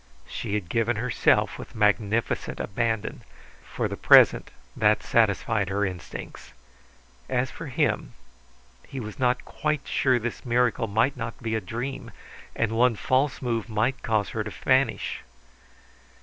She 0.27 0.55
had 0.55 0.67
given 0.67 0.95
herself 0.95 1.59
with 1.59 1.75
magnificent 1.75 2.59
abandon; 2.59 3.21
for 3.63 3.87
the 3.87 3.95
present 3.95 4.49
that 4.75 5.03
satisfied 5.03 5.69
her 5.69 5.85
instincts. 5.85 6.53
As 7.29 7.51
for 7.51 7.67
him, 7.67 8.13
he 8.87 8.99
was 8.99 9.19
not 9.19 9.45
quite 9.45 9.87
sure 9.87 10.17
this 10.17 10.43
miracle 10.43 10.87
might 10.87 11.15
not 11.15 11.39
be 11.39 11.53
a 11.53 11.61
dream, 11.61 12.09
and 12.55 12.71
one 12.71 12.95
false 12.95 13.43
move 13.43 13.69
might 13.69 14.01
cause 14.01 14.29
her 14.29 14.43
to 14.43 14.49
vanish. 14.49 15.21